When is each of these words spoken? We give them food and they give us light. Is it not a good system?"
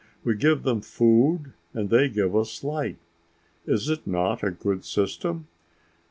We 0.23 0.33
give 0.33 0.63
them 0.63 0.81
food 0.81 1.53
and 1.75 1.91
they 1.91 2.09
give 2.09 2.35
us 2.35 2.63
light. 2.63 2.97
Is 3.67 3.87
it 3.87 4.07
not 4.07 4.41
a 4.41 4.49
good 4.49 4.83
system?" 4.83 5.47